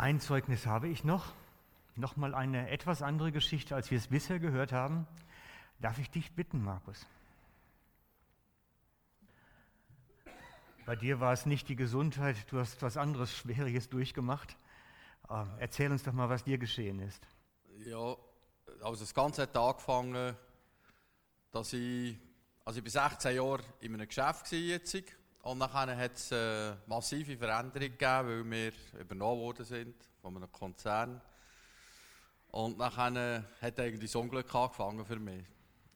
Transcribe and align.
Ein 0.00 0.18
Zeugnis 0.18 0.64
habe 0.64 0.88
ich 0.88 1.04
noch. 1.04 1.34
Nochmal 1.94 2.34
eine 2.34 2.70
etwas 2.70 3.02
andere 3.02 3.32
Geschichte, 3.32 3.74
als 3.74 3.90
wir 3.90 3.98
es 3.98 4.06
bisher 4.06 4.38
gehört 4.38 4.72
haben. 4.72 5.06
Darf 5.78 5.98
ich 5.98 6.08
dich 6.08 6.32
bitten, 6.32 6.64
Markus? 6.64 7.04
Bei 10.86 10.96
dir 10.96 11.20
war 11.20 11.34
es 11.34 11.44
nicht 11.44 11.68
die 11.68 11.76
Gesundheit, 11.76 12.50
du 12.50 12.58
hast 12.58 12.80
was 12.80 12.96
anderes 12.96 13.30
Schwieriges 13.36 13.90
durchgemacht. 13.90 14.56
Ähm, 15.28 15.50
erzähl 15.58 15.92
uns 15.92 16.02
doch 16.02 16.14
mal, 16.14 16.30
was 16.30 16.44
dir 16.44 16.56
geschehen 16.56 17.00
ist. 17.00 17.22
Ja, 17.84 18.16
also 18.80 19.04
das 19.04 19.12
Ganze 19.12 19.42
hat 19.42 19.54
angefangen, 19.54 20.34
dass 21.50 21.74
ich, 21.74 22.16
also 22.64 22.78
ich 22.78 22.84
bin 22.84 22.90
16 22.90 23.36
Jahre 23.36 23.62
in 23.80 23.92
einem 23.92 24.08
Geschäft 24.08 24.50
jetzt 24.52 24.96
und 25.42 25.58
nachher 25.58 25.96
hat 25.96 26.16
es 26.16 26.32
eine 26.32 26.78
massive 26.86 27.36
Veränderung 27.36 27.88
gegeben, 27.88 28.00
weil 28.00 28.50
wir 28.50 28.72
übernommen 29.00 29.40
worden 29.40 29.64
sind 29.64 29.94
von 30.20 30.36
einem 30.36 30.52
Konzern. 30.52 31.20
Und 32.50 32.76
nachher 32.76 33.44
hat 33.60 33.80
eigentlich 33.80 34.10
das 34.10 34.20
Unglück 34.20 34.54
angefangen 34.54 35.04
für 35.06 35.18
mich. 35.18 35.44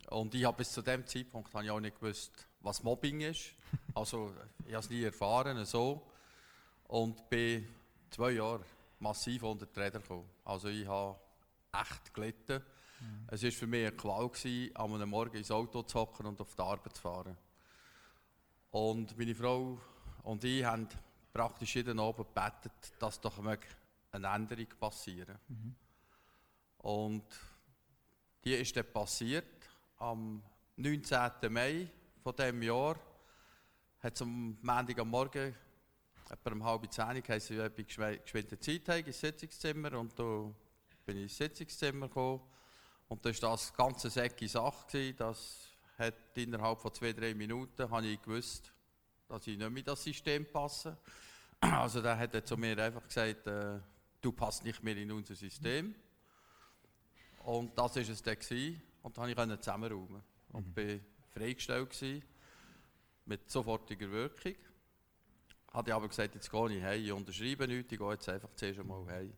Und 0.08 0.34
ich 0.34 0.44
habe 0.44 0.56
bis 0.56 0.72
zu 0.72 0.82
dem 0.82 1.06
Zeitpunkt 1.06 1.52
habe 1.52 1.64
ich 1.64 1.70
auch 1.70 1.80
nicht 1.80 1.98
gewusst, 1.98 2.46
was 2.60 2.82
Mobbing 2.82 3.20
ist. 3.20 3.54
Also 3.94 4.32
ich 4.66 4.72
habe 4.72 4.84
es 4.84 4.90
nie 4.90 5.02
erfahren 5.02 5.64
so. 5.64 6.06
Und 6.86 7.28
bin 7.28 7.68
zwei 8.10 8.32
Jahre 8.32 8.64
massiv 9.00 9.42
unter 9.42 9.66
die 9.66 9.80
Räder 9.80 10.00
gekommen. 10.00 10.28
Also 10.44 10.68
ich 10.68 10.86
habe 10.86 11.18
echt 11.72 12.14
gelitten. 12.14 12.62
Mhm. 13.00 13.26
Es 13.28 13.42
war 13.42 13.50
für 13.50 13.66
mich 13.66 13.86
eine 13.86 13.96
Qual, 13.96 14.28
gewesen, 14.28 14.76
an 14.76 14.94
einem 14.94 15.10
Morgen 15.10 15.36
ins 15.36 15.50
Auto 15.50 15.82
zu 15.82 15.98
hocken 15.98 16.26
und 16.26 16.40
auf 16.40 16.54
die 16.54 16.62
Arbeit 16.62 16.94
zu 16.94 17.02
fahren. 17.02 17.36
Und 18.74 19.16
meine 19.16 19.36
Frau 19.36 19.78
und 20.24 20.42
ich 20.42 20.64
haben 20.64 20.88
praktisch 21.32 21.76
jeden 21.76 22.00
Abend 22.00 22.34
gebetet, 22.34 22.72
dass 22.98 23.20
doch 23.20 23.38
eine 23.38 24.26
Änderung 24.26 24.66
passieren 24.80 25.38
mhm. 25.46 25.76
Und 26.78 27.22
die 28.42 28.54
ist 28.54 28.76
dann 28.76 28.92
passiert 28.92 29.46
am 29.98 30.42
19. 30.74 31.52
Mai 31.52 31.86
von 32.20 32.34
diesem 32.34 32.62
Jahr. 32.64 32.96
Hat 34.00 34.14
es 34.14 34.22
am 34.22 34.58
Montag 34.60 34.98
am 34.98 35.08
Morgen 35.08 35.54
etwa 36.28 36.50
um 36.50 36.64
halb 36.64 36.92
zehn 36.92 37.22
geheißen, 37.22 37.64
ich 37.64 37.72
bin 37.74 37.86
geschwind 37.86 38.64
Zeit 38.64 39.06
ins 39.06 39.20
Sitzungszimmer 39.20 39.92
und 39.96 40.18
da 40.18 40.52
bin 41.06 41.18
ich 41.18 41.22
ins 41.22 41.36
Sitzungszimmer 41.36 42.08
gekommen 42.08 42.42
und 43.06 43.24
da 43.24 43.30
war 43.30 43.50
das 43.52 43.72
ganze 43.72 44.10
Säcke 44.10 44.48
Sache 44.48 44.84
gewesen, 44.88 45.16
das 45.16 45.73
hat 45.98 46.14
innerhalb 46.34 46.80
von 46.80 46.92
zwei, 46.92 47.12
drei 47.12 47.34
Minuten 47.34 47.90
habe 47.90 48.06
ich 48.06 48.20
gewusst, 48.20 48.72
dass 49.28 49.46
ich 49.46 49.56
nicht 49.58 49.70
mehr 49.70 49.78
in 49.78 49.84
das 49.84 50.02
System 50.02 50.46
passe. 50.50 50.96
Also 51.60 52.02
da 52.02 52.18
hat 52.18 52.34
er 52.34 52.44
zu 52.44 52.58
mir 52.58 52.76
einfach 52.78 53.06
gesagt, 53.06 53.46
äh, 53.46 53.78
du 54.20 54.32
passt 54.32 54.64
nicht 54.64 54.82
mehr 54.82 54.96
in 54.98 55.10
unser 55.10 55.34
System. 55.34 55.94
Und 57.44 57.78
das 57.78 57.96
war 57.96 58.02
es 58.02 58.22
dann 58.22 58.38
gewesen. 58.38 58.82
und 59.02 59.16
dann 59.16 59.34
konnte 59.34 59.54
ich 59.54 59.60
zusammenräumen 59.60 60.22
und 60.52 60.66
mhm. 60.66 60.72
bin 60.72 61.04
freigestellt 61.32 61.90
gewesen, 61.90 62.22
mit 63.26 63.50
sofortiger 63.50 64.10
Wirkung. 64.10 64.54
Hatte 65.72 65.94
aber 65.94 66.08
gesagt, 66.08 66.34
jetzt 66.34 66.50
gehe 66.50 66.76
ich 66.76 66.82
heim, 66.82 67.02
ich 67.02 67.12
unterschreibe 67.12 67.66
nichts, 67.66 67.92
ich 67.92 67.98
gehe 67.98 68.10
jetzt 68.10 68.28
einfach 68.28 68.50
zuerst 68.54 68.80
einmal 68.80 69.06
heim. 69.06 69.32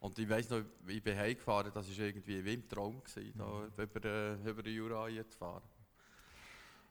Und 0.00 0.18
ich 0.18 0.28
weiss 0.28 0.48
noch, 0.50 0.62
ich 0.86 1.02
bin 1.02 1.16
heimgefahren, 1.16 1.72
das 1.72 1.88
war 1.88 2.04
irgendwie 2.04 2.44
wie 2.44 2.54
im 2.54 2.68
Traum, 2.68 3.02
gewesen, 3.02 3.34
da 3.36 3.44
mhm. 3.44 3.82
über, 3.82 4.04
äh, 4.04 4.50
über 4.50 4.62
den 4.62 4.74
Jura 4.74 5.08
zu 5.28 5.38
fahren. 5.38 5.62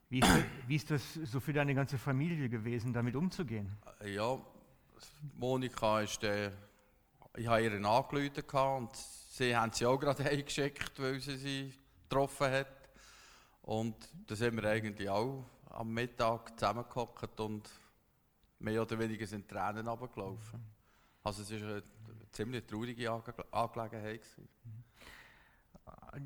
Wie 0.10 0.20
ist, 0.20 0.30
das, 0.30 0.44
wie 0.68 0.76
ist, 0.76 0.92
das, 0.92 1.14
so 1.26 1.40
für 1.42 1.52
deine 1.52 1.76
ganze 1.76 1.98
Familie 1.98 2.48
gewesen, 2.48 2.94
damit 2.94 3.16
umzugehen? 3.16 3.76
Äh, 4.00 4.14
ja, 4.16 4.40
Monika 5.38 6.02
ist 6.02 6.22
der, 6.24 6.54
ich 7.36 7.46
habe 7.46 7.64
ihr 7.64 7.74
angerufen 7.74 8.44
und 8.78 8.96
sie 8.96 9.56
haben 9.56 9.74
sie 9.74 9.86
auch 9.86 9.98
gerade 9.98 10.24
heimgeschickt, 10.26 10.98
weil 11.02 11.20
sie 11.20 11.36
sie 11.36 11.74
getroffen 12.04 12.52
hat. 12.52 12.90
Und 13.64 13.96
da 14.26 14.36
sind 14.36 14.56
wir 14.56 14.70
eigentlich 14.70 15.10
auch 15.10 15.44
am 15.72 15.94
Mittag 15.94 16.58
zusammengehockt 16.58 17.40
und 17.42 17.70
mehr 18.60 18.82
oder 18.82 18.98
weniger 18.98 19.28
sind 19.28 19.50
Tränen 19.50 19.88
runtergelaufen. 19.88 20.64
Also 21.22 21.42
es 21.42 21.52
war 21.52 21.70
eine 21.70 21.84
ziemlich 22.32 22.66
traurige 22.66 23.12
Angelegenheit. 23.52 24.22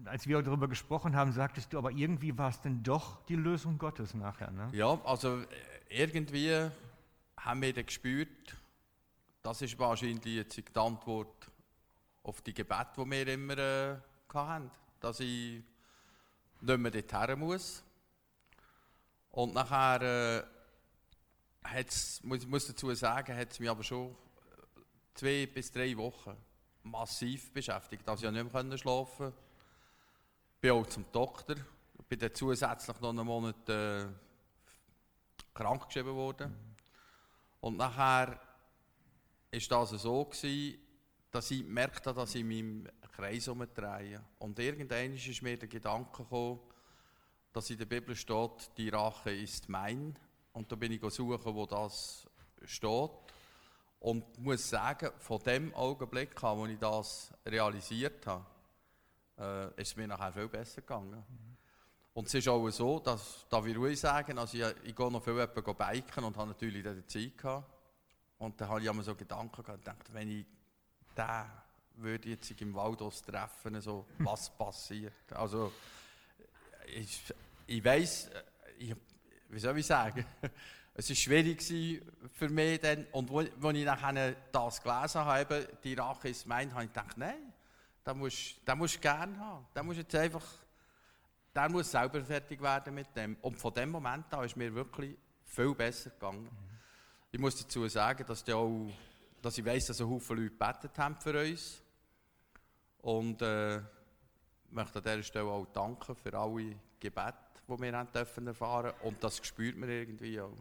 Als 0.05 0.27
wir 0.27 0.41
darüber 0.41 0.67
gesprochen 0.67 1.15
haben, 1.15 1.31
sagtest 1.31 1.73
du, 1.73 1.77
aber 1.77 1.91
irgendwie 1.91 2.37
war 2.37 2.49
es 2.49 2.61
denn 2.61 2.83
doch 2.83 3.25
die 3.25 3.35
Lösung 3.35 3.77
Gottes 3.77 4.13
nachher, 4.13 4.51
ne? 4.51 4.69
Ja, 4.73 4.99
also 5.03 5.39
äh, 5.39 5.45
irgendwie 5.89 6.69
haben 7.37 7.61
wir 7.61 7.73
dann 7.73 7.85
gespürt, 7.85 8.55
das 9.43 9.61
ist 9.61 9.77
wahrscheinlich 9.79 10.23
jetzt 10.35 10.57
die 10.57 10.63
Antwort 10.75 11.51
auf 12.23 12.41
die 12.41 12.53
Gebete, 12.53 13.03
die 13.03 13.09
wir 13.09 13.27
immer 13.27 13.57
äh, 13.57 13.97
hatten, 14.33 14.71
dass 14.99 15.19
ich 15.19 15.63
nicht 16.61 16.77
mehr 16.77 16.91
dorthin 16.91 17.39
muss. 17.39 17.83
Und 19.31 19.53
nachher 19.53 20.01
äh, 20.01 20.43
hat's, 21.63 22.21
muss, 22.23 22.45
muss 22.45 22.67
dazu 22.67 22.93
sagen, 22.93 23.35
hat 23.35 23.51
es 23.51 23.59
mich 23.59 23.69
aber 23.69 23.83
schon 23.83 24.15
zwei 25.13 25.47
bis 25.47 25.71
drei 25.71 25.95
Wochen 25.97 26.35
massiv 26.83 27.51
beschäftigt. 27.51 28.07
Also 28.07 28.27
ich 28.27 28.33
konnte 28.33 28.63
nicht 28.63 28.69
mehr 28.69 28.77
schlafen. 28.77 29.33
Bin 30.61 30.71
auch 30.73 30.85
zum 30.85 31.05
Doktor. 31.11 31.55
Bin 32.07 32.19
dann 32.19 32.35
zusätzlich 32.35 32.99
noch 33.01 33.09
einen 33.09 33.25
Monat 33.25 33.67
äh, 33.67 34.05
krank 35.55 35.87
geschrieben 35.87 36.13
worden. 36.13 36.55
Und 37.61 37.77
nachher 37.77 38.39
war 39.51 39.59
das 39.69 39.89
so 39.89 40.25
gewesen, 40.25 40.77
dass 41.31 41.49
ich 41.49 41.63
gemerkt 41.63 42.05
habe, 42.05 42.19
dass 42.19 42.35
ich 42.35 42.41
in 42.41 42.47
meinem 42.47 42.87
Kreis 43.11 43.47
umdrehe. 43.47 44.23
Und 44.37 44.59
irgendwann 44.59 45.15
ist 45.15 45.41
mir 45.41 45.57
der 45.57 45.67
Gedanke 45.67 46.21
gekommen, 46.21 46.59
dass 47.51 47.71
in 47.71 47.79
der 47.79 47.85
Bibel 47.85 48.15
steht, 48.15 48.77
die 48.77 48.89
Rache 48.89 49.31
ist 49.31 49.67
mein. 49.67 50.15
Und 50.53 50.71
da 50.71 50.75
bin 50.75 50.91
ich 50.91 51.01
suchen, 51.11 51.55
wo 51.55 51.65
das 51.65 52.27
steht. 52.65 53.11
Und 53.99 54.37
muss 54.37 54.69
sagen, 54.69 55.09
von 55.17 55.39
dem 55.39 55.73
Augenblick 55.73 56.43
an, 56.43 56.57
wo 56.59 56.67
ich 56.67 56.77
das 56.77 57.33
realisiert 57.47 58.27
habe, 58.27 58.45
äh, 59.37 59.67
ist 59.81 59.89
es 59.89 59.95
mir 59.95 60.07
nachher 60.07 60.33
viel 60.33 60.47
besser 60.47 60.81
gegangen. 60.81 61.23
Und 62.13 62.27
es 62.27 62.33
ist 62.33 62.47
auch 62.47 62.69
so, 62.69 62.99
dass, 62.99 63.45
darf 63.49 63.65
ich 63.65 63.77
ruhig 63.77 63.99
sagen, 63.99 64.37
also 64.37 64.57
ich, 64.57 64.75
ich 64.83 64.95
gehe 64.95 65.11
noch 65.11 65.23
viel 65.23 65.47
biken 65.47 66.23
und 66.23 66.35
habe 66.35 66.49
natürlich 66.49 66.83
dann 66.83 67.07
Zeit 67.07 67.37
gehabt. 67.37 67.71
Und 68.37 68.59
dann 68.59 68.69
habe 68.69 68.81
ich 68.81 68.91
mir 68.91 69.03
so 69.03 69.15
Gedanken 69.15 69.63
gehabt, 69.63 69.79
gedacht, 69.79 70.13
wenn 70.13 70.29
ich 70.29 70.45
den 71.15 71.45
würde 71.95 72.29
jetzt 72.29 72.49
im 72.59 72.73
Waldhaus 72.73 73.21
treffen, 73.21 73.79
so, 73.81 74.05
was 74.19 74.49
passiert. 74.49 75.31
Also, 75.33 75.71
ich, 76.87 77.21
ich 77.67 77.85
weiss, 77.85 78.29
ich, 78.77 78.95
wie 79.49 79.59
soll 79.59 79.77
ich 79.77 79.85
sagen, 79.85 80.25
es 80.93 81.09
war 81.09 81.15
schwierig 81.15 81.61
für 82.33 82.49
mich 82.49 82.79
dann. 82.79 83.05
Und 83.11 83.31
als 83.31 83.75
ich 83.75 83.85
nachher 83.85 84.35
das 84.51 84.81
gelesen 84.81 85.25
habe, 85.25 85.67
die 85.83 85.93
Rache 85.93 86.29
ist 86.29 86.45
mein, 86.47 86.73
habe 86.73 86.85
ich 86.85 86.93
gedacht, 86.93 87.17
nein, 87.17 87.50
den 88.05 88.17
musst, 88.17 88.67
den 88.67 88.77
musst 88.77 89.01
gerne 89.01 89.37
haben. 89.37 89.65
Den 89.75 89.85
musst 89.85 89.99
jetzt 89.99 90.15
einfach, 90.15 90.45
der 91.53 91.69
muss 91.69 91.91
selber 91.91 92.23
fertig 92.23 92.61
werden 92.61 92.93
mit 92.95 93.15
dem. 93.15 93.37
Und 93.41 93.57
von 93.57 93.73
dem 93.73 93.89
Moment 93.89 94.33
an 94.33 94.45
ist 94.45 94.55
mir 94.55 94.73
wirklich 94.73 95.17
viel 95.45 95.75
besser 95.75 96.09
gegangen. 96.09 96.49
Ich 97.31 97.39
muss 97.39 97.55
dazu 97.55 97.87
sagen, 97.87 98.25
dass, 98.25 98.47
auch, 98.49 98.89
dass 99.41 99.57
ich 99.57 99.65
weiss, 99.65 99.85
dass 99.85 100.01
ein 100.01 100.09
Haufen 100.09 100.37
Leute 100.37 100.49
gebetet 100.49 100.97
haben 100.97 101.15
für 101.15 101.39
uns. 101.39 101.81
Und 103.01 103.41
äh, 103.41 103.81
möchte 104.69 104.99
an 104.99 105.03
dieser 105.03 105.23
Stelle 105.23 105.45
auch 105.45 105.65
danken 105.67 106.15
für 106.15 106.37
alle 106.37 106.75
Gebete, 106.99 107.35
die 107.67 107.79
wir 107.81 107.97
haben 107.97 108.11
dürfen 108.11 108.47
erfahren 108.47 108.93
Und 109.01 109.23
das 109.23 109.37
spürt 109.45 109.77
man 109.77 109.89
irgendwie 109.89 110.39
auch. 110.39 110.55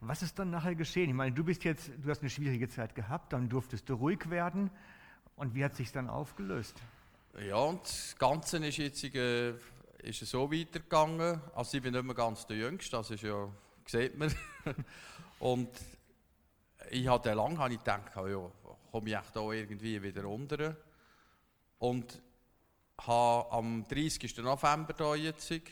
Was 0.00 0.22
ist 0.22 0.38
dann 0.38 0.50
nachher 0.50 0.74
geschehen? 0.74 1.10
Ich 1.10 1.14
meine, 1.14 1.34
du 1.34 1.44
bist 1.44 1.62
jetzt, 1.64 1.90
du 2.02 2.08
hast 2.08 2.20
eine 2.20 2.30
schwierige 2.30 2.68
Zeit 2.68 2.94
gehabt, 2.94 3.34
dann 3.34 3.48
durftest 3.48 3.88
du 3.88 3.94
ruhig 3.94 4.30
werden. 4.30 4.70
Und 5.40 5.54
wie 5.54 5.64
hat 5.64 5.74
sich 5.74 5.90
dann 5.90 6.10
aufgelöst? 6.10 6.76
Ja, 7.48 7.56
und 7.56 7.82
das 7.82 8.14
Ganze 8.18 8.58
ist 8.58 8.76
jetzt 8.76 9.02
äh, 9.04 9.54
ist 10.02 10.20
so 10.26 10.52
weitergegangen. 10.52 11.40
Also 11.54 11.78
ich 11.78 11.82
bin 11.82 11.94
nicht 11.94 12.04
mehr 12.04 12.14
ganz 12.14 12.46
der 12.46 12.58
Jüngste, 12.58 12.98
das 12.98 13.10
ist 13.10 13.22
ja, 13.22 13.48
sieht 13.86 14.18
man. 14.18 14.30
und 15.38 15.70
ich 16.90 17.08
hatte 17.08 17.32
lange 17.32 17.56
habe 17.56 17.72
ich 17.72 17.78
gedacht, 17.78 18.14
ja, 18.16 18.50
komme 18.92 19.08
ich 19.08 19.16
echt 19.16 19.34
da 19.34 19.40
irgendwie 19.50 20.02
wieder 20.02 20.24
runter. 20.24 20.76
Und 21.78 22.20
habe 22.98 23.50
am 23.50 23.88
30. 23.88 24.36
November 24.40 24.92
da 24.92 25.14
jetzt 25.14 25.48
den 25.48 25.62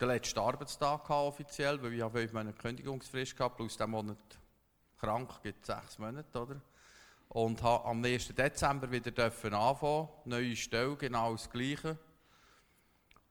letzten 0.00 0.38
Arbeitstag 0.38 1.10
offiziell, 1.10 1.82
weil 1.82 1.92
ich 1.92 2.00
habe 2.00 2.26
Monate 2.32 2.56
Kündigungsfrist 2.56 3.36
gehabt, 3.36 3.58
plus 3.58 3.76
diesen 3.76 3.90
Monat 3.90 4.38
krank, 4.98 5.42
gibt 5.42 5.66
sechs 5.66 5.98
Monate, 5.98 6.40
oder? 6.40 6.62
Und 7.36 7.62
habe 7.62 7.84
am 7.84 8.02
1. 8.02 8.28
Dezember 8.28 8.90
wieder 8.90 9.10
dürfen 9.10 9.52
anfangen, 9.52 10.08
neue 10.24 10.56
Stelle, 10.56 10.96
genau 10.96 11.32
das 11.32 11.50
Gleiche. 11.50 11.98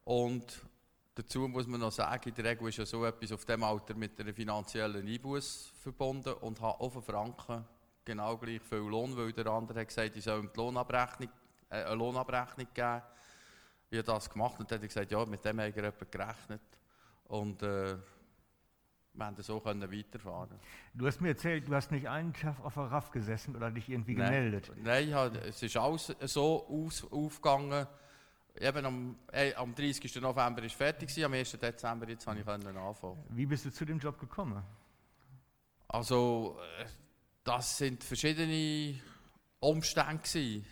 Und 0.04 0.62
dazu 1.16 1.48
muss 1.48 1.66
man 1.66 1.80
noch 1.80 1.92
sagen, 1.92 2.30
in 2.30 2.36
der 2.36 2.46
Regel 2.46 2.70
ist 2.70 2.78
ja 2.78 2.86
so 2.86 3.04
etwas 3.04 3.32
auf 3.32 3.46
dem 3.46 3.64
Alter 3.64 3.96
mit 3.96 4.20
einer 4.20 4.32
finanziellen 4.32 5.08
Einbuß 5.08 5.72
verbunden 5.82 6.34
und 6.34 6.62
habe 6.62 6.80
auf 6.82 7.04
Franken 7.04 7.66
genau 8.04 8.38
gleich 8.38 8.62
viel 8.62 8.78
Lohn, 8.78 9.18
weil 9.18 9.34
der 9.34 9.48
andere 9.48 9.80
hat 9.80 9.88
gesagt, 9.88 10.16
ich 10.16 10.24
soll 10.24 10.52
die 10.54 10.56
Lohnabrechnung, 10.56 11.32
äh, 11.72 11.86
eine 11.86 11.96
Lohnabrechnung 11.96 12.68
geben. 12.76 13.02
Ich 13.90 13.98
habe 13.98 14.04
das 14.04 14.30
gemacht 14.30 14.60
und 14.60 14.70
dann 14.70 14.78
hat 14.78 14.84
er 14.84 14.88
gesagt, 14.88 15.12
ja, 15.12 15.26
mit 15.26 15.44
dem 15.44 15.58
wir 15.58 15.70
jemand 15.70 16.12
gerechnet. 16.12 16.62
Und 17.24 17.64
äh, 17.64 17.98
wir 19.16 19.26
haben 19.26 19.42
so 19.42 19.60
können 19.60 19.92
weiterfahren. 19.92 20.60
Du 20.94 21.08
hast 21.08 21.22
mir 21.22 21.30
erzählt, 21.30 21.68
du 21.68 21.74
hast 21.74 21.92
nicht 21.92 22.08
einen 22.08 22.34
Tag 22.34 22.60
auf 22.64 22.74
der 22.74 22.84
RAF 22.84 23.12
gesessen 23.12 23.56
oder 23.56 23.72
dich 23.72 23.90
irgendwie 23.90 24.16
Nein. 24.16 24.32
gemeldet. 24.32 24.72
Nein, 24.84 25.10
ja, 25.10 25.28
es 25.28 25.64
ist 25.64 25.78
alles 25.78 26.16
so 26.22 26.68
aus, 26.68 27.10
aufgegangen. 27.12 27.88
Eben 28.60 28.86
am, 28.86 29.16
äh, 29.32 29.54
am 29.56 29.76
30. 29.76 30.16
November 30.22 30.58
war 30.58 30.64
es 30.64 30.74
fertig, 30.74 31.10
gewesen, 31.10 31.26
am 31.26 31.34
1. 31.34 31.52
Dezember 31.52 32.08
jetzt 32.08 32.26
konnte 32.26 32.40
ich 32.42 32.46
können 32.46 32.78
anfangen. 32.78 33.24
Wie 33.30 33.46
bist 33.46 33.66
du 33.66 33.72
zu 33.72 33.86
dem 33.86 34.00
Job 34.00 34.18
gekommen? 34.20 34.64
Also, 35.88 36.58
äh, 36.80 36.86
das 37.44 37.78
sind 37.78 38.04
verschiedene 38.04 39.00
Umstände 39.60 40.18
gewesen. 40.18 40.66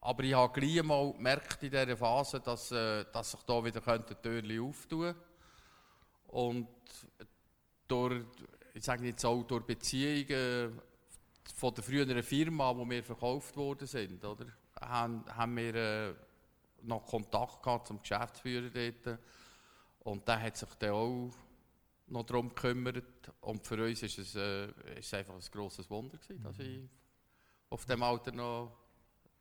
Aber 0.00 0.22
ich 0.22 0.34
habe 0.34 0.60
gleich 0.60 0.82
mal 0.82 1.12
gemerkt 1.12 1.62
in 1.62 1.70
dieser 1.70 1.96
Phase, 1.96 2.40
dass, 2.40 2.70
äh, 2.72 3.04
dass 3.12 3.32
sich 3.32 3.42
da 3.42 3.64
wieder 3.64 3.80
könnte 3.80 4.20
Türen 4.20 4.60
auftun 4.60 5.14
Und 6.28 6.68
durch, 7.88 8.24
ich 8.74 8.84
sage 8.84 9.06
jetzt 9.06 9.24
auch 9.24 9.42
durch 9.42 9.64
Beziehungen 9.64 10.80
von 11.54 11.74
der 11.74 11.82
früheren 11.82 12.22
Firma, 12.22 12.76
wo 12.76 12.88
wir 12.88 13.02
verkauft 13.02 13.56
worden 13.56 13.86
sind, 13.86 14.24
oder, 14.24 14.46
haben, 14.80 15.24
haben 15.34 15.56
wir 15.56 15.74
äh, 15.74 16.14
noch 16.82 17.04
Kontakt 17.06 17.62
gehabt 17.62 17.88
zum 17.88 18.00
Geschäftsführer 18.00 18.70
dort. 18.70 19.18
Und 20.00 20.26
der 20.28 20.40
hat 20.40 20.56
sich 20.56 20.68
dann 20.78 20.90
auch 20.90 21.30
noch 22.06 22.24
darum 22.24 22.48
gekümmert. 22.48 23.04
Und 23.40 23.66
für 23.66 23.82
uns 23.84 24.02
ist 24.02 24.18
es, 24.18 24.34
äh, 24.34 24.68
ist 24.98 25.06
es 25.06 25.14
einfach 25.14 25.34
ein 25.34 25.40
grosses 25.50 25.88
Wunder 25.90 26.16
gewesen, 26.18 26.42
dass 26.42 26.58
ich 26.58 26.88
auf 27.70 27.84
dem 27.84 28.02
Alter 28.02 28.32
noch, 28.32 28.72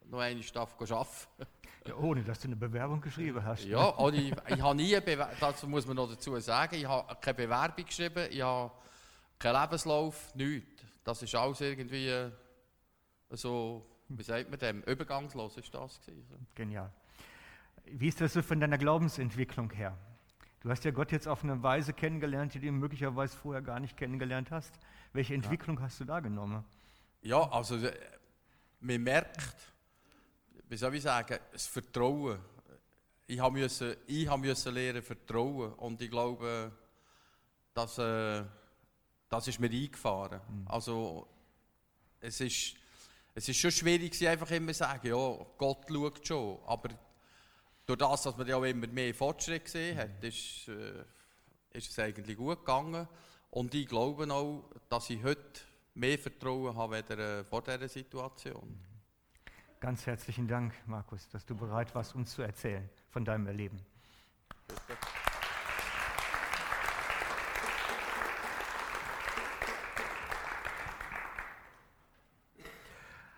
noch 0.09 0.19
eine 0.19 0.41
Staffel 0.43 0.91
arbeiten 0.93 1.47
Ja, 1.87 1.95
ohne 1.95 2.23
dass 2.23 2.39
du 2.39 2.47
eine 2.47 2.55
Bewerbung 2.55 3.01
geschrieben 3.01 3.43
hast. 3.43 3.65
Ja, 3.65 3.85
und 3.85 4.13
ich, 4.13 4.31
ich 4.47 4.61
habe 4.61 4.75
nie, 4.75 4.95
Bewer- 4.99 5.29
das 5.39 5.63
muss 5.63 5.85
man 5.87 5.95
noch 5.95 6.09
dazu 6.09 6.37
sagen, 6.39 6.75
ich 6.75 6.85
habe 6.85 7.15
keine 7.21 7.35
Bewerbung 7.35 7.85
geschrieben, 7.85 8.27
ich 8.29 8.41
habe 8.41 8.71
keinen 9.39 9.61
Lebenslauf, 9.61 10.33
nichts. 10.35 10.83
Das 11.03 11.21
ist 11.21 11.33
alles 11.35 11.61
irgendwie 11.61 12.07
äh, 12.09 12.31
so, 13.29 13.85
wie 14.09 14.23
sagt 14.23 14.49
man 14.49 14.59
dem, 14.59 14.81
übergangslos 14.83 15.57
ist 15.57 15.73
das 15.73 16.01
gewesen. 16.05 16.47
Genial. 16.55 16.91
Wie 17.85 18.09
ist 18.09 18.19
das 18.19 18.33
so 18.33 18.41
von 18.41 18.59
deiner 18.59 18.77
Glaubensentwicklung 18.77 19.71
her? 19.71 19.97
Du 20.59 20.69
hast 20.69 20.83
ja 20.83 20.91
Gott 20.91 21.11
jetzt 21.13 21.27
auf 21.27 21.43
eine 21.43 21.61
Weise 21.63 21.93
kennengelernt, 21.93 22.53
die 22.53 22.59
du 22.59 22.71
möglicherweise 22.71 23.37
vorher 23.37 23.61
gar 23.61 23.79
nicht 23.79 23.95
kennengelernt 23.95 24.51
hast. 24.51 24.77
Welche 25.13 25.33
Entwicklung 25.35 25.79
hast 25.81 25.99
du 26.01 26.03
da 26.05 26.19
genommen? 26.19 26.65
Ja, 27.21 27.49
also 27.49 27.77
äh, 27.77 27.93
man 28.81 29.01
merkt, 29.03 29.55
wie 30.69 30.77
soll 30.77 30.95
ich 30.95 31.03
sagen, 31.03 31.39
das 31.51 31.67
Vertrauen. 31.67 32.39
Ich 33.25 33.39
habe 33.39 33.59
müssen, 33.59 33.95
ich 34.05 34.27
habe 34.27 34.41
müssen 34.41 34.73
lernen 34.73 35.01
vertrauen 35.01 35.73
und 35.73 36.01
ich 36.01 36.09
glaube, 36.09 36.71
dass, 37.73 37.97
äh, 37.97 38.43
das 39.29 39.47
ist 39.47 39.59
mir 39.59 39.69
eingefahren. 39.69 40.41
Also 40.65 41.27
es 42.19 42.39
ist, 42.41 42.75
es 43.35 43.49
ist 43.49 43.57
schon 43.57 43.71
schwierig, 43.71 44.27
einfach 44.27 44.49
immer 44.51 44.71
zu 44.71 44.79
sagen, 44.79 45.07
ja, 45.07 45.45
Gott 45.57 45.85
schaut 45.89 46.25
schon, 46.27 46.59
aber 46.65 46.89
durch 47.85 47.99
das, 47.99 48.23
dass 48.23 48.37
man 48.37 48.47
ja 48.47 48.57
auch 48.57 48.63
immer 48.63 48.87
mehr 48.87 49.13
Fortschritt 49.13 49.65
gesehen 49.65 49.97
hat, 49.97 50.23
ist, 50.23 50.67
äh, 50.67 51.03
ist 51.71 51.91
es 51.91 51.99
eigentlich 51.99 52.37
gut 52.37 52.59
gegangen. 52.59 53.07
Und 53.51 53.73
ich 53.73 53.87
glaube 53.87 54.29
auch, 54.33 54.69
dass 54.89 55.09
ich 55.09 55.23
heute 55.23 55.61
mehr 55.93 56.19
Vertrauen 56.19 56.75
habe 56.75 56.97
als 56.97 57.09
äh, 57.09 57.43
vor 57.45 57.61
dieser 57.61 57.87
Situation. 57.87 58.86
Ganz 59.79 60.07
herzlichen 60.07 60.47
Dank, 60.47 60.73
Markus, 60.87 61.29
dass 61.29 61.45
du 61.45 61.55
bereit 61.55 61.93
warst, 61.93 62.15
uns 62.15 62.31
zu 62.31 62.41
erzählen 62.41 62.89
von 63.09 63.23
deinem 63.23 63.45
Erleben. 63.45 63.79